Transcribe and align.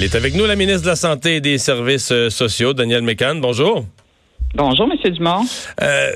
Il 0.00 0.04
est 0.04 0.14
avec 0.14 0.36
nous, 0.36 0.46
la 0.46 0.54
ministre 0.54 0.82
de 0.82 0.90
la 0.90 0.94
Santé 0.94 1.34
et 1.34 1.40
des 1.40 1.58
Services 1.58 2.12
euh, 2.12 2.30
sociaux, 2.30 2.72
Daniel 2.72 3.02
Mécan. 3.02 3.34
Bonjour. 3.34 3.84
Bonjour, 4.54 4.88
M. 4.88 5.12
Dumont. 5.12 5.40
Euh, 5.82 6.10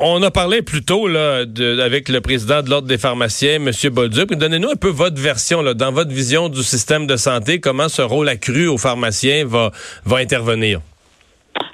on 0.00 0.20
a 0.24 0.32
parlé 0.32 0.60
plus 0.60 0.84
tôt 0.84 1.06
là, 1.06 1.44
de, 1.44 1.78
avec 1.78 2.08
le 2.08 2.20
président 2.20 2.62
de 2.62 2.68
l'Ordre 2.68 2.88
des 2.88 2.98
pharmaciens, 2.98 3.64
M. 3.64 3.70
Bolduc. 3.92 4.34
Donnez-nous 4.34 4.70
un 4.70 4.74
peu 4.74 4.88
votre 4.88 5.22
version, 5.22 5.62
là, 5.62 5.74
dans 5.74 5.92
votre 5.92 6.10
vision 6.10 6.48
du 6.48 6.64
système 6.64 7.06
de 7.06 7.14
santé, 7.14 7.60
comment 7.60 7.88
ce 7.88 8.02
rôle 8.02 8.28
accru 8.28 8.66
aux 8.66 8.76
pharmaciens 8.76 9.44
va, 9.46 9.70
va 10.04 10.16
intervenir? 10.16 10.80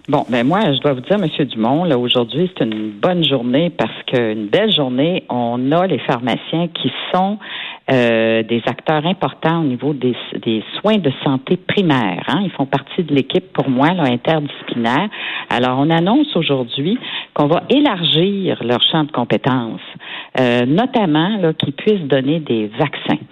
Bon, 0.07 0.27
ben 0.29 0.47
moi, 0.47 0.61
je 0.71 0.81
dois 0.81 0.93
vous 0.93 1.01
dire, 1.01 1.17
M. 1.17 1.47
Dumont, 1.47 1.85
là, 1.85 1.97
aujourd'hui, 1.97 2.51
c'est 2.59 2.65
une 2.65 2.91
bonne 2.91 3.25
journée 3.25 3.71
parce 3.71 4.03
qu'une 4.07 4.49
belle 4.49 4.71
journée, 4.71 5.25
on 5.31 5.73
a 5.73 5.87
les 5.87 5.99
pharmaciens 6.01 6.69
qui 6.69 6.93
sont 7.15 7.39
euh, 7.91 8.43
des 8.43 8.63
acteurs 8.67 9.05
importants 9.07 9.61
au 9.61 9.65
niveau 9.65 9.93
des, 9.93 10.17
des 10.43 10.65
soins 10.81 10.97
de 10.97 11.11
santé 11.23 11.57
primaires. 11.57 12.25
Hein. 12.29 12.41
Ils 12.45 12.51
font 12.51 12.67
partie 12.67 13.03
de 13.03 13.15
l'équipe, 13.15 13.53
pour 13.53 13.69
moi, 13.69 13.93
là, 13.93 14.05
interdisciplinaire. 14.05 15.09
Alors, 15.51 15.79
on 15.79 15.91
annonce 15.91 16.35
aujourd'hui 16.35 16.99
qu'on 17.35 17.47
va 17.47 17.65
élargir 17.69 18.63
leur 18.65 18.81
champ 18.91 19.05
de 19.05 19.13
compétences, 19.13 19.81
euh, 20.41 20.65
notamment 20.65 21.53
qu'ils 21.59 21.75
puissent 21.75 22.09
donner 22.09 22.41
des 22.41 22.69
vaccins. 22.69 23.23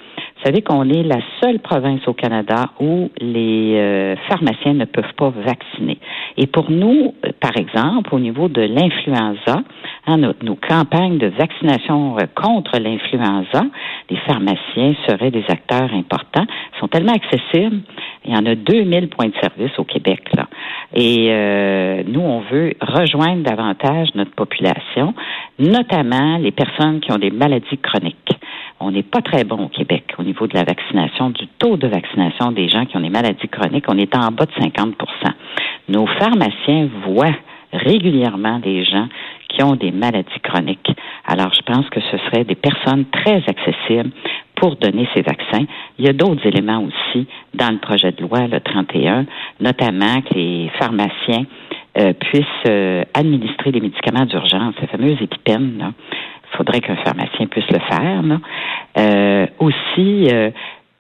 Vous 0.43 0.49
savez 0.49 0.63
qu'on 0.63 0.89
est 0.91 1.05
la 1.05 1.21
seule 1.41 1.61
province 1.61 2.01
au 2.09 2.15
Canada 2.15 2.71
où 2.81 3.11
les 3.21 3.77
euh, 3.77 4.17
pharmaciens 4.29 4.75
ne 4.75 4.87
peuvent 4.87 5.15
pas 5.17 5.31
vacciner. 5.31 5.99
Et 6.37 6.49
pour 6.49 6.69
nous, 6.69 7.15
euh, 7.25 7.31
par 7.39 7.57
exemple, 7.57 8.13
au 8.13 8.19
niveau 8.19 8.49
de 8.49 8.63
l'influenza, 8.63 9.63
hein, 10.07 10.17
nos, 10.19 10.35
nos, 10.43 10.57
campagnes 10.57 11.19
de 11.19 11.29
vaccination 11.29 12.17
euh, 12.19 12.27
contre 12.35 12.79
l'influenza, 12.79 13.65
les 14.11 14.17
pharmaciens 14.19 14.95
seraient 15.07 15.31
des 15.31 15.45
acteurs 15.49 15.93
importants. 15.93 16.47
Ils 16.75 16.81
sont 16.81 16.89
tellement 16.89 17.15
accessibles. 17.15 17.81
Il 18.25 18.33
y 18.33 18.37
en 18.37 18.47
a 18.47 18.55
2000 18.55 19.09
points 19.09 19.29
de 19.29 19.35
service 19.41 19.79
au 19.79 19.85
Québec. 19.85 20.21
Là. 20.35 20.49
Et 20.95 21.29
euh, 21.31 22.03
nous, 22.07 22.21
on 22.21 22.41
veut 22.41 22.75
rejoindre 22.81 23.43
davantage 23.43 24.09
notre 24.15 24.33
population, 24.33 25.15
notamment 25.59 26.39
les 26.39 26.53
personnes 26.53 27.01
qui 27.01 27.13
ont 27.13 27.19
des 27.19 27.31
maladies 27.31 27.79
chroniques. 27.79 28.17
On 28.81 28.91
n'est 28.91 29.05
pas 29.05 29.23
très 29.23 29.45
bon 29.45 29.65
au 29.65 29.69
Québec 29.69 30.13
au 30.19 30.23
niveau 30.23 30.47
de 30.47 30.55
la 30.55 30.65
vaccination, 30.65 31.31
du 31.31 31.47
taux 31.59 31.77
de 31.77 31.87
vaccination 31.87 32.51
des 32.51 32.69
gens 32.69 32.85
qui 32.85 32.97
ont 32.97 33.01
des 33.01 33.11
maladies 33.11 33.49
chroniques. 33.49 33.85
On 33.89 33.97
est 33.97 34.15
en 34.17 34.33
bas 34.33 34.47
de 34.47 34.53
50% 34.53 34.95
Nos 35.89 36.07
pharmaciens 36.07 36.89
voient 37.07 37.37
régulièrement 37.73 38.59
des 38.59 38.85
gens 38.85 39.09
des 39.71 39.91
maladies 39.91 40.41
chroniques. 40.43 40.93
Alors, 41.27 41.53
je 41.55 41.63
pense 41.63 41.89
que 41.91 42.01
ce 42.01 42.19
seraient 42.19 42.45
des 42.45 42.55
personnes 42.55 43.05
très 43.07 43.43
accessibles 43.47 44.11
pour 44.57 44.77
donner 44.77 45.09
ces 45.15 45.23
vaccins. 45.23 45.65
Il 45.99 46.05
y 46.05 46.09
a 46.09 46.13
d'autres 46.13 46.47
éléments 46.47 46.85
aussi 46.85 47.27
dans 47.55 47.71
le 47.71 47.79
projet 47.79 48.13
de 48.13 48.23
loi, 48.23 48.47
le 48.47 48.61
31, 48.61 49.27
notamment 49.61 50.21
que 50.23 50.35
les 50.35 50.71
pharmaciens 50.79 51.45
euh, 51.99 52.13
puissent 52.13 52.69
euh, 52.69 53.05
administrer 53.15 53.73
les 53.73 53.81
médicaments 53.81 54.25
d'urgence, 54.25 54.75
les 54.81 54.87
fameuses 54.87 55.21
épipènes. 55.21 55.93
Il 56.53 56.57
faudrait 56.57 56.81
qu'un 56.81 56.97
pharmacien 56.97 57.47
puisse 57.47 57.71
le 57.71 57.81
faire. 57.81 58.23
Euh, 58.99 59.47
aussi, 59.59 60.29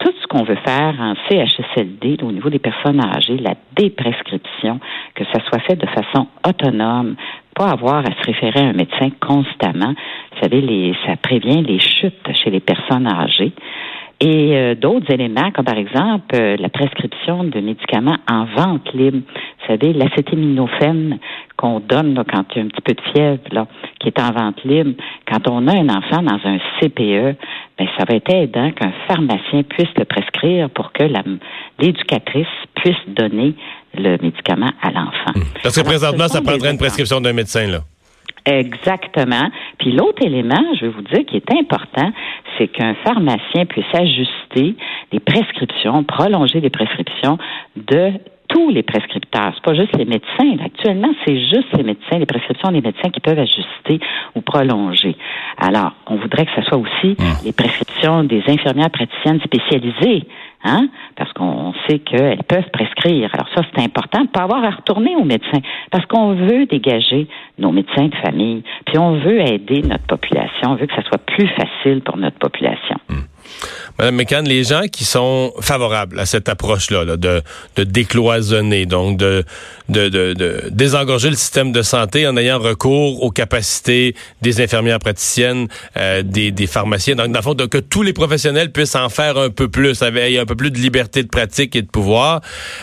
tout 0.02 0.12
ce 0.20 0.26
qu'on 0.26 0.42
veut 0.42 0.58
faire 0.64 0.94
en 0.98 1.14
CHSLD 1.28 2.18
au 2.22 2.32
niveau 2.32 2.50
des 2.50 2.58
personnes 2.58 3.00
âgées, 3.00 3.36
la 3.36 3.54
déprescription, 3.76 4.80
que 5.14 5.24
ça 5.26 5.38
soit 5.48 5.60
fait 5.60 5.76
de 5.76 5.86
façon 5.86 6.26
autonome, 6.46 7.14
pas 7.54 7.70
avoir 7.70 7.98
à 7.98 8.10
se 8.10 8.26
référer 8.26 8.60
à 8.60 8.68
un 8.70 8.72
médecin 8.72 9.10
constamment. 9.20 9.94
Vous 10.32 10.42
savez, 10.42 10.60
les, 10.60 10.94
ça 11.06 11.16
prévient 11.16 11.62
les 11.62 11.78
chutes 11.78 12.28
chez 12.42 12.50
les 12.50 12.60
personnes 12.60 13.06
âgées. 13.06 13.52
Et 14.18 14.56
euh, 14.56 14.74
d'autres 14.74 15.12
éléments, 15.12 15.50
comme 15.52 15.64
par 15.64 15.78
exemple 15.78 16.34
euh, 16.34 16.56
la 16.56 16.68
prescription 16.68 17.44
de 17.44 17.60
médicaments 17.60 18.18
en 18.30 18.44
vente 18.44 18.92
libre. 18.94 19.18
Vous 19.18 19.66
savez, 19.66 19.92
l'acétaminophène 19.92 21.18
qu'on 21.56 21.80
donne 21.80 22.14
là, 22.14 22.24
quand 22.24 22.44
il 22.54 22.58
y 22.58 22.60
a 22.60 22.64
un 22.64 22.68
petit 22.68 22.82
peu 22.82 22.94
de 22.94 23.00
fièvre, 23.12 23.41
là, 23.50 23.66
qui 24.02 24.08
est 24.08 24.20
en 24.20 24.32
vente 24.32 24.62
libre. 24.64 24.92
Quand 25.26 25.48
on 25.48 25.66
a 25.68 25.72
un 25.72 25.88
enfant 25.88 26.22
dans 26.22 26.40
un 26.44 26.58
CPE, 26.80 27.36
ben, 27.78 27.88
ça 27.96 28.04
va 28.08 28.16
être 28.16 28.30
aidant 28.32 28.70
qu'un 28.72 28.92
pharmacien 29.08 29.62
puisse 29.62 29.88
le 29.96 30.04
prescrire 30.04 30.68
pour 30.70 30.92
que 30.92 31.04
l'éducatrice 31.78 32.46
puisse 32.74 32.96
donner 33.08 33.54
le 33.94 34.18
médicament 34.18 34.72
à 34.82 34.91
l'enfant. 34.91 35.41
Parce 35.62 35.74
que 35.74 35.80
Alors, 35.80 35.92
présentement, 35.92 36.28
ça 36.28 36.41
prendrait 36.42 36.72
une 36.72 36.78
prescription 36.78 37.20
d'un 37.20 37.32
médecin, 37.32 37.66
là. 37.66 37.80
Exactement. 38.44 39.50
Puis 39.78 39.92
l'autre 39.92 40.24
élément, 40.24 40.64
je 40.80 40.86
vais 40.86 40.92
vous 40.92 41.02
dire, 41.02 41.24
qui 41.26 41.36
est 41.36 41.52
important, 41.52 42.12
c'est 42.58 42.66
qu'un 42.66 42.94
pharmacien 43.04 43.66
puisse 43.66 43.86
ajuster 43.94 44.74
les 45.12 45.20
prescriptions, 45.20 46.02
prolonger 46.02 46.60
les 46.60 46.70
prescriptions 46.70 47.38
de 47.76 48.12
tous 48.52 48.70
les 48.70 48.82
prescripteurs. 48.82 49.52
C'est 49.54 49.64
pas 49.64 49.74
juste 49.74 49.96
les 49.96 50.04
médecins. 50.04 50.64
Actuellement, 50.64 51.08
c'est 51.24 51.38
juste 51.40 51.74
les 51.76 51.82
médecins, 51.82 52.18
les 52.18 52.26
prescriptions 52.26 52.70
des 52.70 52.82
médecins 52.82 53.10
qui 53.10 53.20
peuvent 53.20 53.38
ajuster 53.38 53.98
ou 54.34 54.42
prolonger. 54.42 55.16
Alors, 55.56 55.92
on 56.06 56.16
voudrait 56.16 56.46
que 56.46 56.52
ce 56.56 56.62
soit 56.62 56.78
aussi 56.78 57.16
mmh. 57.18 57.44
les 57.44 57.52
prescriptions 57.52 58.24
des 58.24 58.42
infirmières 58.46 58.91
praticiennes 58.91 59.41
spécialisées, 59.41 60.26
hein, 60.64 60.88
parce 61.16 61.32
qu'on 61.32 61.72
sait 61.88 62.00
qu'elles 62.00 62.42
peuvent 62.44 62.70
prescrire. 62.72 63.30
Alors 63.32 63.48
ça, 63.54 63.62
c'est 63.74 63.82
important 63.82 64.22
de 64.22 64.28
pas 64.28 64.42
avoir 64.42 64.62
à 64.64 64.70
retourner 64.70 65.16
aux 65.16 65.24
médecins, 65.24 65.60
parce 65.91 66.04
qu'on 66.06 66.34
veut 66.34 66.66
dégager 66.66 67.28
nos 67.58 67.72
médecins 67.72 68.08
de 68.08 68.14
famille, 68.16 68.62
puis 68.86 68.98
on 68.98 69.18
veut 69.18 69.41
aider 69.41 69.82
notre 69.82 70.06
population, 70.06 70.72
on 70.72 70.74
veut 70.74 70.86
que 70.86 70.94
ça 70.94 71.02
soit 71.02 71.24
plus 71.24 71.48
facile 71.48 72.02
pour 72.02 72.16
notre 72.16 72.38
population. 72.38 72.96
Mmh. 73.08 73.31
Madame 73.98 74.16
McCann, 74.16 74.48
les 74.48 74.64
gens 74.64 74.88
qui 74.90 75.04
sont 75.04 75.52
favorables 75.60 76.18
à 76.18 76.26
cette 76.26 76.48
approche-là, 76.48 77.04
là, 77.04 77.16
de, 77.16 77.42
décloisonner, 77.76 78.86
donc 78.86 79.18
de, 79.18 79.44
désengorger 80.70 81.30
le 81.30 81.36
système 81.36 81.72
de 81.72 81.82
santé 81.82 82.26
en 82.26 82.36
ayant 82.36 82.58
recours 82.58 83.22
aux 83.22 83.30
capacités 83.30 84.14
des 84.41 84.60
infirmières 84.60 84.98
praticiennes, 84.98 85.68
euh, 85.96 86.22
des, 86.22 86.66
pharmaciens, 86.66 87.14
donc 87.14 87.28
dans 87.28 87.38
le 87.38 87.42
fond, 87.42 87.54
que 87.54 87.78
tous 87.78 88.02
les 88.02 88.12
professionnels 88.12 88.72
puissent 88.72 88.96
en 88.96 89.08
faire 89.08 89.36
un 89.36 89.50
peu 89.50 89.68
plus, 89.68 90.02
avec 90.02 90.36
un 90.36 90.46
peu 90.46 90.56
plus 90.56 90.70
de 90.70 90.78
liberté 90.78 91.22
de 91.22 91.28
pratique 91.28 91.76
et 91.76 91.82
de 91.82 91.88
pouvoir. 91.88 92.41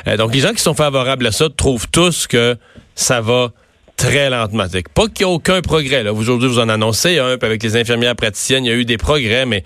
Euh, 0.07 0.17
donc 0.17 0.33
les 0.33 0.41
gens 0.41 0.53
qui 0.53 0.61
sont 0.61 0.75
favorables 0.75 1.25
à 1.27 1.31
ça 1.31 1.47
trouvent 1.55 1.87
tous 1.89 2.27
que 2.27 2.55
ça 2.95 3.21
va 3.21 3.51
très 3.97 4.29
lentement. 4.29 4.65
Pas 4.93 5.07
qu'il 5.07 5.25
n'y 5.25 5.31
a 5.31 5.35
aucun 5.35 5.61
progrès. 5.61 6.07
Aujourd'hui, 6.07 6.47
vous 6.47 6.59
en 6.59 6.69
annoncez 6.69 7.19
un, 7.19 7.37
avec 7.41 7.61
les 7.61 7.75
infirmières 7.75 8.15
praticiennes, 8.15 8.63
il 8.63 8.69
y 8.69 8.71
a 8.71 8.75
eu 8.75 8.85
des 8.85 8.97
progrès, 8.97 9.45
mais 9.45 9.63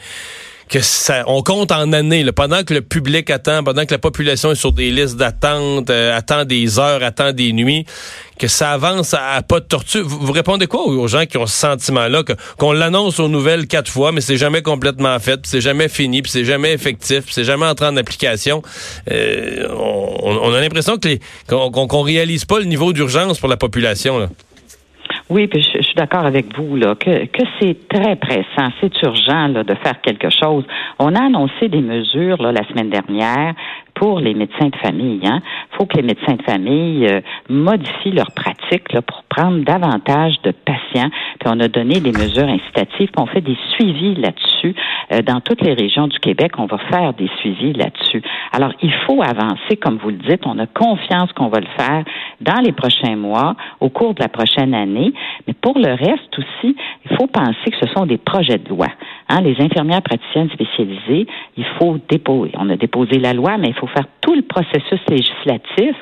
que 0.73 0.81
ça, 0.81 1.23
on 1.27 1.43
compte 1.43 1.71
en 1.71 1.93
années, 1.93 2.25
pendant 2.31 2.63
que 2.63 2.73
le 2.73 2.81
public 2.81 3.29
attend, 3.29 3.63
pendant 3.63 3.85
que 3.85 3.93
la 3.93 3.99
population 3.99 4.49
est 4.53 4.55
sur 4.55 4.71
des 4.71 4.89
listes 4.89 5.17
d'attente, 5.17 5.91
euh, 5.91 6.17
attend 6.17 6.45
des 6.45 6.79
heures, 6.79 7.03
attend 7.03 7.31
des 7.31 7.53
nuits, 7.53 7.85
que 8.39 8.47
ça 8.47 8.71
avance 8.71 9.13
à, 9.13 9.43
pas 9.43 9.59
de 9.59 9.65
tortue. 9.65 10.01
Vous, 10.01 10.31
répondez 10.31 10.65
quoi 10.65 10.87
aux 10.87 11.07
gens 11.07 11.27
qui 11.27 11.37
ont 11.37 11.45
ce 11.45 11.55
sentiment-là, 11.55 12.23
qu'on 12.57 12.71
l'annonce 12.71 13.19
aux 13.19 13.27
nouvelles 13.27 13.67
quatre 13.67 13.91
fois, 13.91 14.11
mais 14.11 14.21
c'est 14.21 14.37
jamais 14.37 14.63
complètement 14.63 15.19
fait, 15.19 15.41
c'est 15.43 15.61
jamais 15.61 15.89
fini, 15.89 16.23
puis 16.23 16.31
c'est 16.31 16.45
jamais 16.45 16.73
effectif, 16.73 17.25
puis 17.25 17.35
c'est 17.35 17.43
jamais 17.43 17.67
entré 17.67 17.85
en 17.85 17.95
application? 17.95 18.63
Euh, 19.11 19.67
on, 19.69 20.39
on, 20.41 20.53
a 20.55 20.59
l'impression 20.59 20.97
que 20.97 21.19
qu'on, 21.47 22.01
réalise 22.01 22.45
pas 22.45 22.57
le 22.57 22.65
niveau 22.65 22.93
d'urgence 22.93 23.37
pour 23.37 23.47
la 23.47 23.57
population. 23.57 24.27
Oui, 25.29 25.47
puis 25.47 25.61
je, 25.61 25.81
suis 25.81 25.95
d'accord 25.95 26.25
avec 26.25 26.55
vous 26.57 26.75
là 26.75 26.95
que, 26.95 27.25
que 27.25 27.43
c'est 27.59 27.87
très 27.87 28.15
pressant, 28.17 28.71
c'est 28.81 29.01
urgent 29.03 29.47
là, 29.47 29.63
de 29.63 29.73
faire 29.75 30.01
quelque 30.01 30.29
chose. 30.29 30.65
On 30.99 31.15
a 31.15 31.23
annoncé 31.23 31.69
des 31.69 31.81
mesures 31.81 32.41
là, 32.41 32.51
la 32.51 32.67
semaine 32.67 32.89
dernière 32.89 33.53
pour 33.93 34.19
les 34.19 34.33
médecins 34.33 34.67
de 34.67 34.75
famille. 34.77 35.19
Il 35.21 35.27
hein. 35.27 35.39
faut 35.71 35.85
que 35.85 35.95
les 35.97 36.03
médecins 36.03 36.35
de 36.35 36.41
famille 36.43 37.07
euh, 37.07 37.21
modifient 37.49 38.11
leurs 38.11 38.31
pratiques 38.31 38.52
pour 38.79 39.23
prendre 39.23 39.63
davantage 39.63 40.41
de 40.43 40.51
patients. 40.51 41.09
Puis 41.39 41.47
on 41.47 41.59
a 41.59 41.67
donné 41.67 41.99
des 41.99 42.11
mesures 42.11 42.47
incitatives, 42.47 43.09
puis 43.11 43.19
on 43.19 43.25
fait 43.25 43.41
des 43.41 43.57
suivis 43.73 44.15
là-dessus. 44.15 44.75
Euh, 45.11 45.21
dans 45.21 45.41
toutes 45.41 45.61
les 45.61 45.73
régions 45.73 46.07
du 46.07 46.19
Québec, 46.19 46.53
on 46.57 46.65
va 46.65 46.77
faire 46.91 47.13
des 47.13 47.29
suivis 47.39 47.73
là-dessus. 47.73 48.21
Alors, 48.51 48.71
il 48.81 48.93
faut 49.05 49.21
avancer, 49.21 49.77
comme 49.81 49.97
vous 49.97 50.09
le 50.09 50.17
dites. 50.17 50.45
On 50.45 50.59
a 50.59 50.67
confiance 50.67 51.31
qu'on 51.33 51.47
va 51.47 51.59
le 51.59 51.67
faire 51.77 52.03
dans 52.41 52.61
les 52.61 52.71
prochains 52.71 53.15
mois, 53.15 53.55
au 53.79 53.89
cours 53.89 54.13
de 54.13 54.21
la 54.21 54.29
prochaine 54.29 54.73
année. 54.73 55.13
Mais 55.47 55.53
pour 55.53 55.77
le 55.77 55.93
reste 55.93 56.37
aussi, 56.37 56.75
il 57.05 57.17
faut 57.17 57.27
penser 57.27 57.71
que 57.71 57.77
ce 57.85 57.93
sont 57.93 58.05
des 58.05 58.17
projets 58.17 58.57
de 58.57 58.69
loi. 58.69 58.87
Hein, 59.33 59.41
les 59.41 59.59
infirmières 59.59 60.03
praticiennes 60.03 60.49
spécialisées, 60.51 61.25
il 61.57 61.65
faut 61.79 61.97
déposer. 62.07 62.51
On 62.55 62.69
a 62.69 62.75
déposé 62.75 63.17
la 63.17 63.33
loi, 63.33 63.57
mais 63.57 63.69
il 63.69 63.73
faut 63.73 63.87
faire 63.87 64.05
tout 64.21 64.35
le 64.35 64.43
processus 64.43 64.99
législatif 65.09 65.95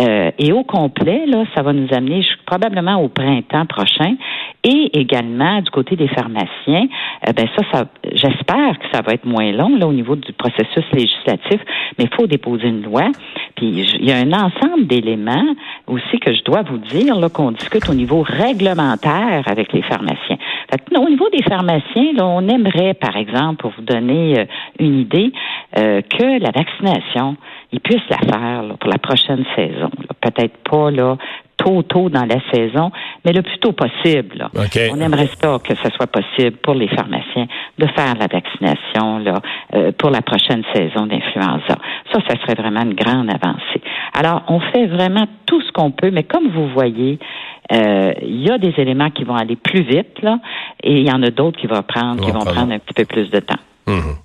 euh, 0.00 0.32
et 0.36 0.52
au 0.52 0.64
complet. 0.64 1.26
Là, 1.26 1.44
ça 1.54 1.62
va 1.62 1.72
nous 1.72 1.86
amener 1.92 2.26
probablement 2.44 2.96
au 2.96 3.08
printemps 3.08 3.66
prochain. 3.66 4.16
Et 4.64 4.98
également 4.98 5.60
du 5.60 5.70
côté 5.70 5.94
des 5.94 6.08
pharmaciens, 6.08 6.88
euh, 7.28 7.32
ben 7.36 7.46
ça, 7.56 7.64
ça 7.72 7.84
j'espère 8.12 8.78
que 8.80 8.86
ça 8.92 9.00
va 9.02 9.12
être 9.12 9.26
moins 9.26 9.52
long 9.52 9.76
là 9.76 9.86
au 9.86 9.92
niveau 9.92 10.16
du 10.16 10.32
processus 10.32 10.84
législatif, 10.92 11.60
mais 11.98 12.04
il 12.04 12.14
faut 12.16 12.26
déposer 12.26 12.66
une 12.66 12.82
loi. 12.82 13.10
Puis 13.56 13.68
il 13.68 14.04
y 14.04 14.12
a 14.12 14.16
un 14.16 14.32
ensemble 14.32 14.86
d'éléments 14.86 15.54
aussi 15.86 16.18
que 16.20 16.32
je 16.32 16.42
dois 16.44 16.62
vous 16.62 16.78
dire 16.78 17.16
là 17.16 17.28
qu'on 17.28 17.52
discute 17.52 17.88
au 17.88 17.94
niveau 17.94 18.22
réglementaire 18.22 19.42
avec 19.46 19.72
les 19.72 19.82
pharmaciens. 19.82 20.36
Fait 20.70 20.98
au 20.98 21.08
niveau 21.08 21.28
des 21.30 21.42
pharmaciens, 21.42 22.12
là, 22.14 22.26
on 22.26 22.48
aimerait, 22.48 22.94
par 22.94 23.16
exemple, 23.16 23.56
pour 23.56 23.72
vous 23.76 23.82
donner 23.82 24.40
euh, 24.40 24.44
une 24.78 25.00
idée, 25.00 25.32
euh, 25.78 26.00
que 26.02 26.40
la 26.40 26.50
vaccination, 26.50 27.36
ils 27.72 27.80
puissent 27.80 28.08
la 28.08 28.18
faire 28.18 28.64
pour 28.78 28.90
la 28.90 28.98
prochaine 28.98 29.44
saison. 29.56 29.90
Peut-être 30.20 30.56
pas 30.68 30.90
là 30.90 31.16
tôt, 31.56 31.82
tôt 31.82 32.08
dans 32.08 32.24
la 32.24 32.40
saison, 32.52 32.90
mais 33.24 33.32
le 33.32 33.42
plus 33.42 33.58
tôt 33.58 33.72
possible. 33.72 34.48
On 34.92 35.00
aimerait 35.00 35.28
ça 35.40 35.58
que 35.62 35.74
ce 35.74 35.90
soit 35.90 36.06
possible 36.06 36.56
pour 36.58 36.74
les 36.74 36.88
pharmaciens 36.88 37.46
de 37.78 37.86
faire 37.86 38.14
la 38.18 38.26
vaccination 38.26 39.18
là, 39.18 39.34
euh, 39.74 39.92
pour 39.92 40.10
la 40.10 40.22
prochaine 40.22 40.62
saison 40.74 41.06
d'influenza. 41.06 41.76
Ça, 42.12 42.18
ça 42.28 42.34
serait 42.40 42.54
vraiment 42.54 42.82
une 42.82 42.94
grande 42.94 43.30
avancée. 43.30 43.80
Alors, 44.14 44.42
on 44.48 44.60
fait 44.60 44.86
vraiment 44.86 45.26
tout 45.46 45.60
ce 45.62 45.72
qu'on 45.72 45.90
peut, 45.90 46.10
mais 46.10 46.24
comme 46.24 46.48
vous 46.48 46.68
voyez, 46.68 47.18
euh, 47.72 48.12
il 48.22 48.42
y 48.42 48.50
a 48.50 48.58
des 48.58 48.74
éléments 48.78 49.10
qui 49.10 49.24
vont 49.24 49.36
aller 49.36 49.56
plus 49.56 49.82
vite, 49.82 50.20
là, 50.22 50.38
et 50.82 51.00
il 51.00 51.06
y 51.06 51.12
en 51.12 51.22
a 51.22 51.30
d'autres 51.30 51.60
qui 51.60 51.66
vont 51.66 51.82
prendre, 51.82 52.24
qui 52.24 52.30
vont 52.30 52.44
prendre 52.44 52.72
un 52.72 52.78
petit 52.78 52.94
peu 52.94 53.04
plus 53.04 53.30
de 53.30 53.40
temps. 53.40 53.60
Hum. 53.86 54.16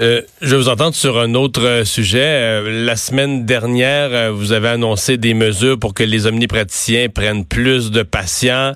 Euh, 0.00 0.22
je 0.40 0.56
vous 0.56 0.70
entendre 0.70 0.94
sur 0.94 1.18
un 1.18 1.34
autre 1.34 1.62
euh, 1.62 1.84
sujet. 1.84 2.24
Euh, 2.24 2.86
la 2.86 2.96
semaine 2.96 3.44
dernière, 3.44 4.32
vous 4.32 4.52
avez 4.52 4.68
annoncé 4.68 5.18
des 5.18 5.34
mesures 5.34 5.78
pour 5.78 5.92
que 5.92 6.02
les 6.02 6.26
omnipraticiens 6.26 7.10
prennent 7.10 7.44
plus 7.44 7.90
de 7.90 8.02
patients. 8.02 8.72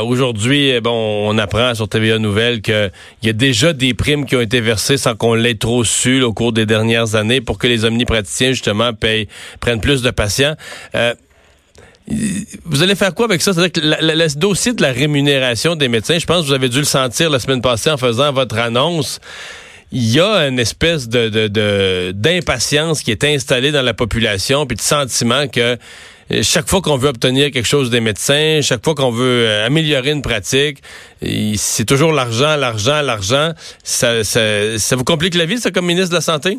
Aujourd'hui, 0.00 0.80
bon, 0.80 1.28
on 1.28 1.38
apprend 1.38 1.74
sur 1.74 1.88
TVA 1.88 2.18
Nouvelles 2.18 2.62
qu'il 2.62 2.92
y 3.24 3.28
a 3.28 3.32
déjà 3.32 3.72
des 3.72 3.94
primes 3.94 4.26
qui 4.26 4.36
ont 4.36 4.40
été 4.40 4.60
versées 4.60 4.96
sans 4.96 5.16
qu'on 5.16 5.34
l'ait 5.34 5.56
trop 5.56 5.82
su 5.82 6.22
au 6.22 6.32
cours 6.32 6.52
des 6.52 6.66
dernières 6.66 7.16
années 7.16 7.40
pour 7.40 7.58
que 7.58 7.66
les 7.66 7.84
omnipraticiens, 7.84 8.52
justement, 8.52 8.92
payent, 8.92 9.28
prennent 9.60 9.80
plus 9.80 10.02
de 10.02 10.10
patients. 10.10 10.54
Vous 12.64 12.82
allez 12.82 12.94
faire 12.94 13.14
quoi 13.14 13.26
avec 13.26 13.42
ça? 13.42 13.52
C'est-à-dire 13.52 13.72
que 13.72 13.80
le 13.82 14.38
dossier 14.38 14.72
de 14.72 14.82
la 14.82 14.92
rémunération 14.92 15.74
des 15.74 15.88
médecins, 15.88 16.18
je 16.18 16.26
pense 16.26 16.42
que 16.42 16.46
vous 16.46 16.54
avez 16.54 16.68
dû 16.68 16.78
le 16.78 16.84
sentir 16.84 17.28
la 17.28 17.38
semaine 17.38 17.60
passée 17.60 17.90
en 17.90 17.98
faisant 17.98 18.32
votre 18.32 18.56
annonce 18.58 19.20
il 19.92 20.14
y 20.14 20.20
a 20.20 20.48
une 20.48 20.58
espèce 20.58 21.08
de 21.08 22.12
d'impatience 22.12 23.02
qui 23.02 23.10
est 23.10 23.24
installée 23.24 23.72
dans 23.72 23.82
la 23.82 23.94
population, 23.94 24.66
puis 24.66 24.76
de 24.76 24.82
sentiment 24.82 25.48
que 25.48 25.78
euh, 26.30 26.42
chaque 26.42 26.68
fois 26.68 26.80
qu'on 26.82 26.96
veut 26.96 27.08
obtenir 27.08 27.50
quelque 27.50 27.66
chose 27.66 27.90
des 27.90 28.00
médecins, 28.00 28.60
chaque 28.60 28.84
fois 28.84 28.94
qu'on 28.94 29.10
veut 29.10 29.46
euh, 29.46 29.66
améliorer 29.66 30.10
une 30.10 30.22
pratique, 30.22 30.78
c'est 31.22 31.86
toujours 31.86 32.12
l'argent, 32.12 32.56
l'argent, 32.56 33.00
l'argent. 33.02 33.52
Ça, 33.82 34.24
ça, 34.24 34.78
ça 34.78 34.96
vous 34.96 35.04
complique 35.04 35.34
la 35.34 35.46
vie, 35.46 35.58
ça, 35.58 35.70
comme 35.70 35.86
ministre 35.86 36.10
de 36.10 36.16
la 36.16 36.20
Santé? 36.20 36.58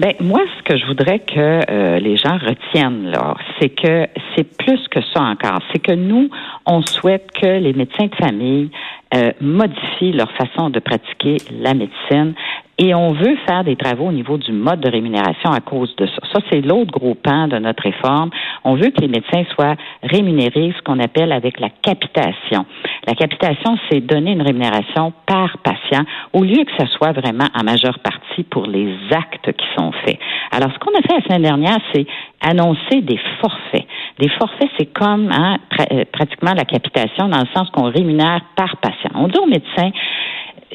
Ben 0.00 0.14
moi, 0.20 0.40
ce 0.58 0.62
que 0.62 0.78
je 0.78 0.86
voudrais 0.86 1.18
que 1.20 1.38
euh, 1.38 1.98
les 1.98 2.16
gens 2.16 2.38
retiennent 2.38 3.10
là, 3.10 3.34
c'est 3.60 3.68
que 3.68 4.06
c'est 4.34 4.56
plus 4.56 4.80
que 4.88 5.00
ça 5.12 5.20
encore. 5.20 5.60
C'est 5.72 5.80
que 5.80 5.92
nous, 5.92 6.30
on 6.66 6.82
souhaite 6.82 7.30
que 7.40 7.46
les 7.46 7.72
médecins 7.72 8.06
de 8.06 8.14
famille 8.14 8.70
euh, 9.14 9.32
modifient 9.40 10.12
leur 10.12 10.30
façon 10.32 10.70
de 10.70 10.78
pratiquer 10.78 11.36
la 11.60 11.74
médecine 11.74 12.34
et 12.78 12.94
on 12.94 13.12
veut 13.12 13.36
faire 13.46 13.62
des 13.62 13.76
travaux 13.76 14.06
au 14.06 14.12
niveau 14.12 14.38
du 14.38 14.50
mode 14.50 14.80
de 14.80 14.90
rémunération 14.90 15.50
à 15.50 15.60
cause 15.60 15.94
de 15.96 16.06
ça. 16.06 16.20
Ça, 16.32 16.40
c'est 16.50 16.62
l'autre 16.62 16.90
gros 16.90 17.14
pan 17.14 17.46
de 17.46 17.58
notre 17.58 17.82
réforme. 17.82 18.30
On 18.64 18.74
veut 18.74 18.90
que 18.90 19.00
les 19.00 19.08
médecins 19.08 19.44
soient 19.54 19.76
rémunérés, 20.02 20.72
ce 20.76 20.82
qu'on 20.82 20.98
appelle 20.98 21.32
avec 21.32 21.60
la 21.60 21.68
capitation. 21.68 22.64
La 23.06 23.14
capitation, 23.14 23.76
c'est 23.88 24.00
donner 24.00 24.32
une 24.32 24.42
rémunération 24.42 25.12
par 25.26 25.58
patient 25.58 26.04
au 26.32 26.42
lieu 26.42 26.64
que 26.64 26.72
ce 26.78 26.86
soit 26.96 27.12
vraiment 27.12 27.46
en 27.54 27.62
majeure 27.62 27.98
partie 27.98 28.42
pour 28.44 28.66
les 28.66 28.96
actes 29.10 29.52
qui 29.52 29.66
sont 29.76 29.92
faits. 30.04 30.18
Alors, 30.50 30.72
ce 30.72 30.78
qu'on 30.78 30.98
a 30.98 31.02
fait 31.02 31.20
la 31.20 31.24
semaine 31.24 31.42
dernière, 31.42 31.78
c'est 31.94 32.06
annoncer 32.42 33.00
des 33.02 33.18
forfaits. 33.40 33.86
Des 34.18 34.28
forfaits, 34.28 34.68
c'est 34.78 34.92
comme 34.92 35.30
hein, 35.32 35.58
euh, 35.92 36.04
pratiquement 36.12 36.52
la 36.54 36.64
capitation 36.64 37.28
dans 37.28 37.40
le 37.40 37.48
sens 37.54 37.70
qu'on 37.70 37.90
rémunère 37.90 38.40
par 38.56 38.76
patient. 38.78 39.10
On 39.14 39.28
dit 39.28 39.38
aux 39.38 39.46
médecins, 39.46 39.90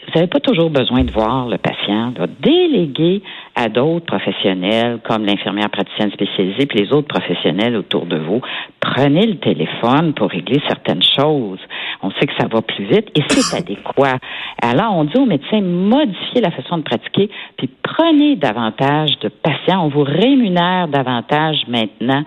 vous 0.07 0.13
n'avez 0.15 0.27
pas 0.27 0.39
toujours 0.39 0.69
besoin 0.69 1.03
de 1.03 1.11
voir 1.11 1.47
le 1.47 1.57
patient. 1.57 2.13
Déléguer 2.39 3.21
à 3.55 3.67
d'autres 3.67 4.05
professionnels, 4.05 4.99
comme 5.03 5.25
l'infirmière 5.25 5.69
praticienne 5.69 6.11
spécialisée, 6.11 6.65
puis 6.65 6.79
les 6.79 6.93
autres 6.93 7.07
professionnels 7.07 7.75
autour 7.75 8.05
de 8.05 8.17
vous. 8.17 8.41
Prenez 8.79 9.25
le 9.25 9.37
téléphone 9.37 10.13
pour 10.13 10.29
régler 10.29 10.61
certaines 10.67 11.03
choses. 11.03 11.59
On 12.01 12.11
sait 12.11 12.25
que 12.25 12.33
ça 12.39 12.47
va 12.47 12.61
plus 12.61 12.85
vite 12.85 13.09
et 13.15 13.21
c'est 13.27 13.57
adéquat. 13.57 14.19
Alors, 14.61 14.95
on 14.95 15.03
dit 15.03 15.17
aux 15.17 15.25
médecins, 15.25 15.61
modifiez 15.61 16.41
la 16.41 16.51
façon 16.51 16.77
de 16.77 16.83
pratiquer, 16.83 17.29
puis 17.57 17.69
prenez 17.83 18.37
davantage 18.37 19.19
de 19.19 19.27
patients. 19.27 19.85
On 19.85 19.89
vous 19.89 20.03
rémunère 20.03 20.87
davantage 20.87 21.56
maintenant 21.67 22.23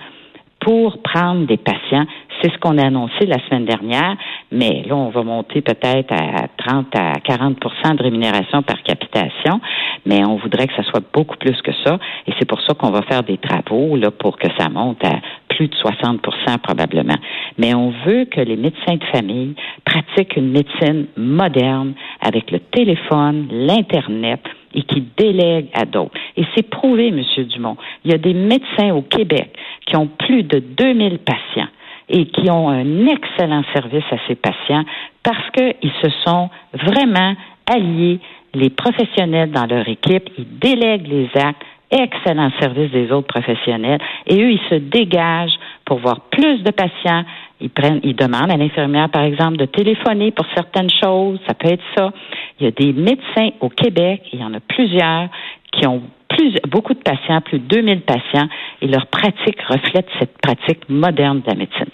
pour 0.60 1.02
prendre 1.02 1.46
des 1.46 1.56
patients. 1.56 2.04
C'est 2.40 2.52
ce 2.52 2.58
qu'on 2.58 2.78
a 2.78 2.86
annoncé 2.86 3.26
la 3.26 3.38
semaine 3.46 3.64
dernière, 3.64 4.16
mais 4.52 4.82
là, 4.86 4.94
on 4.96 5.10
va 5.10 5.22
monter 5.22 5.60
peut-être 5.60 6.12
à 6.12 6.48
30 6.56 6.86
à 6.94 7.12
40% 7.18 7.96
de 7.96 8.02
rémunération 8.02 8.62
par 8.62 8.82
capitation, 8.82 9.60
mais 10.06 10.24
on 10.24 10.36
voudrait 10.36 10.66
que 10.66 10.74
ça 10.74 10.82
soit 10.84 11.02
beaucoup 11.12 11.36
plus 11.36 11.60
que 11.62 11.72
ça, 11.84 11.98
et 12.26 12.32
c'est 12.38 12.46
pour 12.46 12.60
ça 12.62 12.74
qu'on 12.74 12.90
va 12.90 13.02
faire 13.02 13.22
des 13.22 13.38
travaux 13.38 13.96
là 13.96 14.10
pour 14.10 14.38
que 14.38 14.48
ça 14.58 14.68
monte 14.68 15.04
à 15.04 15.20
plus 15.48 15.68
de 15.68 15.74
60% 15.74 16.58
probablement. 16.62 17.16
Mais 17.58 17.74
on 17.74 17.92
veut 18.06 18.24
que 18.24 18.40
les 18.40 18.56
médecins 18.56 18.96
de 18.96 19.04
famille 19.12 19.54
pratiquent 19.84 20.36
une 20.36 20.50
médecine 20.50 21.06
moderne 21.16 21.92
avec 22.20 22.50
le 22.50 22.60
téléphone, 22.60 23.48
l'Internet, 23.50 24.40
et 24.74 24.82
qui 24.82 25.02
délèguent 25.16 25.70
à 25.74 25.84
d'autres. 25.84 26.14
Et 26.36 26.44
c'est 26.54 26.68
prouvé, 26.68 27.08
M. 27.08 27.22
Dumont. 27.44 27.76
Il 28.04 28.10
y 28.10 28.14
a 28.14 28.18
des 28.18 28.34
médecins 28.34 28.94
au 28.94 29.02
Québec 29.02 29.56
qui 29.86 29.96
ont 29.96 30.06
plus 30.06 30.42
de 30.42 30.58
2000 30.58 31.18
patients 31.18 31.68
et 32.08 32.26
qui 32.26 32.50
ont 32.50 32.68
un 32.68 33.06
excellent 33.06 33.62
service 33.72 34.04
à 34.10 34.16
ces 34.26 34.34
patients 34.34 34.84
parce 35.22 35.50
qu'ils 35.50 35.92
se 36.02 36.10
sont 36.24 36.50
vraiment 36.72 37.34
alliés, 37.66 38.18
les 38.54 38.70
professionnels 38.70 39.52
dans 39.52 39.66
leur 39.66 39.88
équipe, 39.88 40.28
ils 40.36 40.58
délèguent 40.58 41.06
les 41.06 41.30
actes, 41.36 41.62
excellent 41.90 42.50
service 42.60 42.90
des 42.90 43.10
autres 43.12 43.28
professionnels, 43.28 44.00
et 44.26 44.42
eux, 44.42 44.52
ils 44.52 44.68
se 44.68 44.76
dégagent 44.76 45.58
pour 45.84 45.98
voir 45.98 46.20
plus 46.30 46.62
de 46.62 46.70
patients. 46.70 47.24
Ils 47.60 47.70
prennent, 47.70 48.00
ils 48.02 48.16
demandent 48.16 48.50
à 48.50 48.56
l'infirmière, 48.56 49.10
par 49.10 49.22
exemple, 49.22 49.56
de 49.56 49.66
téléphoner 49.66 50.30
pour 50.30 50.46
certaines 50.54 50.90
choses. 51.02 51.38
Ça 51.46 51.54
peut 51.54 51.68
être 51.68 51.82
ça. 51.96 52.10
Il 52.58 52.64
y 52.64 52.68
a 52.68 52.70
des 52.70 52.92
médecins 52.92 53.50
au 53.60 53.68
Québec, 53.68 54.22
il 54.32 54.40
y 54.40 54.44
en 54.44 54.54
a 54.54 54.60
plusieurs, 54.60 55.28
qui 55.72 55.86
ont 55.86 56.02
plus, 56.28 56.54
beaucoup 56.68 56.94
de 56.94 57.00
patients, 57.00 57.40
plus 57.40 57.58
de 57.58 57.64
2000 57.64 58.02
patients, 58.02 58.48
et 58.80 58.86
leur 58.86 59.06
pratique 59.06 59.60
reflète 59.68 60.06
cette 60.18 60.38
pratique 60.38 60.88
moderne 60.88 61.40
de 61.40 61.46
la 61.46 61.54
médecine. 61.54 61.86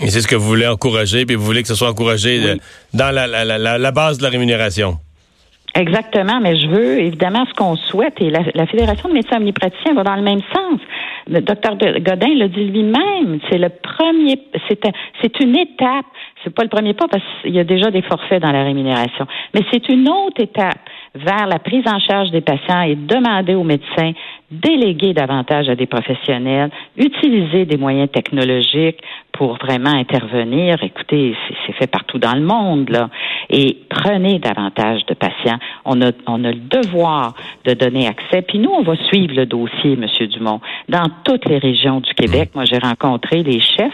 Et 0.00 0.08
c'est 0.10 0.20
ce 0.20 0.28
que 0.28 0.36
vous 0.36 0.46
voulez 0.46 0.66
encourager, 0.66 1.26
puis 1.26 1.34
vous 1.34 1.44
voulez 1.44 1.62
que 1.62 1.68
ce 1.68 1.74
soit 1.74 1.88
encouragé 1.88 2.56
dans 2.94 3.12
la, 3.12 3.26
la, 3.26 3.44
la, 3.44 3.78
la, 3.78 3.90
base 3.92 4.18
de 4.18 4.22
la 4.22 4.28
rémunération. 4.28 4.98
Exactement, 5.74 6.40
mais 6.40 6.58
je 6.58 6.66
veux 6.66 6.98
évidemment 7.00 7.44
ce 7.46 7.54
qu'on 7.54 7.76
souhaite, 7.76 8.20
et 8.20 8.30
la, 8.30 8.66
Fédération 8.66 9.08
de 9.08 9.14
médecins 9.14 9.36
omnipraticiens 9.36 9.94
va 9.94 10.02
dans 10.02 10.16
le 10.16 10.22
même 10.22 10.40
sens. 10.52 10.80
Le 11.28 11.40
docteur 11.40 11.76
Godin 11.76 12.34
l'a 12.36 12.48
dit 12.48 12.64
lui-même, 12.64 13.38
c'est 13.50 13.58
le 13.58 13.68
premier, 13.68 14.40
c'est 14.68 15.40
une 15.40 15.56
étape, 15.56 16.06
c'est 16.42 16.54
pas 16.54 16.62
le 16.62 16.70
premier 16.70 16.94
pas 16.94 17.06
parce 17.06 17.22
qu'il 17.42 17.54
y 17.54 17.60
a 17.60 17.64
déjà 17.64 17.90
des 17.90 18.02
forfaits 18.02 18.42
dans 18.42 18.50
la 18.50 18.64
rémunération, 18.64 19.26
mais 19.54 19.60
c'est 19.70 19.88
une 19.88 20.08
autre 20.08 20.40
étape 20.40 20.78
vers 21.14 21.46
la 21.46 21.58
prise 21.58 21.84
en 21.86 21.98
charge 22.00 22.30
des 22.30 22.40
patients 22.40 22.82
et 22.82 22.94
demander 22.94 23.54
aux 23.54 23.64
médecins 23.64 24.12
déléguer 24.50 25.12
davantage 25.12 25.68
à 25.68 25.74
des 25.74 25.86
professionnels, 25.86 26.70
utiliser 26.96 27.66
des 27.66 27.76
moyens 27.76 28.10
technologiques 28.10 29.00
pour 29.32 29.56
vraiment 29.58 29.90
intervenir. 29.90 30.82
Écoutez, 30.82 31.36
c'est 31.66 31.72
fait 31.74 31.86
partout 31.86 32.18
dans 32.18 32.34
le 32.34 32.40
monde, 32.40 32.88
là. 32.88 33.08
Et 33.50 33.78
prenez 33.88 34.38
davantage 34.38 35.06
de 35.06 35.14
patients. 35.14 35.58
On 35.84 36.00
a, 36.02 36.10
on 36.26 36.44
a 36.44 36.50
le 36.50 36.60
devoir 36.60 37.34
de 37.64 37.74
donner 37.74 38.08
accès. 38.08 38.42
Puis 38.42 38.58
nous, 38.58 38.70
on 38.70 38.82
va 38.82 38.96
suivre 38.96 39.34
le 39.34 39.46
dossier, 39.46 39.96
Monsieur 39.96 40.26
Dumont, 40.26 40.60
dans 40.88 41.08
toutes 41.24 41.48
les 41.48 41.58
régions 41.58 42.00
du 42.00 42.12
Québec. 42.14 42.50
Moi, 42.54 42.64
j'ai 42.64 42.78
rencontré 42.78 43.42
les 43.42 43.60
chefs 43.60 43.92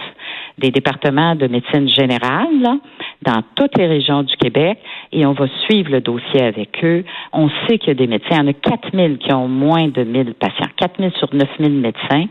des 0.59 0.71
départements 0.71 1.35
de 1.35 1.47
médecine 1.47 1.89
générale 1.89 2.61
là, 2.61 2.77
dans 3.23 3.43
toutes 3.57 3.77
les 3.77 3.87
régions 3.87 4.23
du 4.23 4.37
Québec 4.37 4.79
et 5.13 5.27
on 5.27 5.33
va 5.33 5.47
suivre 5.67 5.91
le 5.91 6.01
dossier 6.01 6.43
avec 6.43 6.85
eux. 6.85 7.05
On 7.33 7.49
sait 7.67 7.79
qu'il 7.79 7.89
y 7.89 7.91
a 7.91 7.95
des 7.95 8.07
médecins, 8.07 8.37
il 8.37 8.39
y 8.39 8.41
en 8.41 8.49
a 8.49 8.53
4000 8.53 9.19
qui 9.19 9.33
ont 9.33 9.49
moins 9.49 9.89
de 9.89 10.05
1000 10.05 10.35
patients, 10.35 10.69
4000 10.77 11.13
sur 11.19 11.35
9000 11.35 11.73
médecins. 11.73 12.27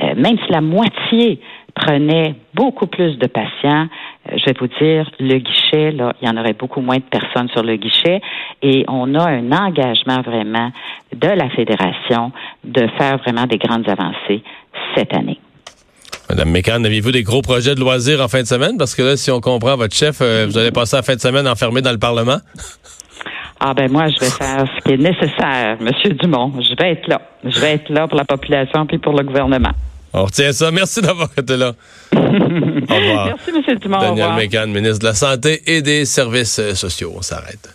Euh, 0.00 0.14
même 0.16 0.38
si 0.38 0.50
la 0.50 0.62
moitié 0.62 1.40
prenait 1.74 2.34
beaucoup 2.54 2.86
plus 2.86 3.18
de 3.18 3.26
patients, 3.26 3.86
je 4.32 4.44
vais 4.46 4.54
vous 4.58 4.68
dire, 4.80 5.10
le 5.18 5.38
guichet, 5.38 5.92
là, 5.92 6.14
il 6.20 6.28
y 6.28 6.30
en 6.30 6.36
aurait 6.36 6.54
beaucoup 6.54 6.80
moins 6.80 6.96
de 6.96 7.02
personnes 7.02 7.48
sur 7.50 7.62
le 7.62 7.76
guichet 7.76 8.20
et 8.62 8.84
on 8.88 9.14
a 9.14 9.30
un 9.30 9.52
engagement 9.52 10.22
vraiment 10.22 10.70
de 11.14 11.28
la 11.28 11.50
Fédération 11.50 12.32
de 12.64 12.86
faire 12.98 13.18
vraiment 13.18 13.44
des 13.44 13.58
grandes 13.58 13.88
avancées 13.88 14.42
cette 14.94 15.14
année. 15.14 15.38
Madame 16.30 16.50
Mécan, 16.50 16.84
avez-vous 16.84 17.10
des 17.10 17.24
gros 17.24 17.42
projets 17.42 17.74
de 17.74 17.80
loisirs 17.80 18.20
en 18.20 18.28
fin 18.28 18.40
de 18.40 18.46
semaine? 18.46 18.78
Parce 18.78 18.94
que 18.94 19.02
là, 19.02 19.16
si 19.16 19.32
on 19.32 19.40
comprend 19.40 19.76
votre 19.76 19.96
chef, 19.96 20.18
euh, 20.20 20.46
vous 20.48 20.56
allez 20.58 20.70
passer 20.70 20.94
la 20.94 21.02
fin 21.02 21.16
de 21.16 21.20
semaine 21.20 21.48
enfermé 21.48 21.82
dans 21.82 21.90
le 21.92 21.98
Parlement? 21.98 22.38
Ah 23.62 23.74
ben 23.74 23.92
moi, 23.92 24.06
je 24.08 24.18
vais 24.18 24.30
faire 24.30 24.64
ce 24.64 24.82
qui 24.84 24.94
est 24.94 24.96
nécessaire, 24.96 25.76
Monsieur 25.82 26.14
Dumont. 26.14 26.50
Je 26.62 26.74
vais 26.82 26.92
être 26.92 27.06
là. 27.08 27.20
Je 27.44 27.60
vais 27.60 27.72
être 27.72 27.90
là 27.90 28.08
pour 28.08 28.16
la 28.16 28.24
population 28.24 28.86
puis 28.86 28.96
pour 28.96 29.12
le 29.12 29.22
gouvernement. 29.22 29.72
On 30.14 30.24
retient 30.24 30.50
ça. 30.52 30.70
Merci 30.70 31.02
d'avoir 31.02 31.28
été 31.36 31.58
là. 31.58 31.74
Au 32.16 32.18
revoir. 32.18 33.26
Merci, 33.26 33.50
M. 33.50 33.78
Dumont. 33.78 33.98
Daniel 33.98 34.32
Mécan, 34.32 34.66
ministre 34.66 35.00
de 35.00 35.04
la 35.04 35.12
Santé 35.12 35.60
et 35.66 35.82
des 35.82 36.06
Services 36.06 36.58
euh, 36.58 36.74
sociaux. 36.74 37.12
On 37.14 37.20
s'arrête. 37.20 37.68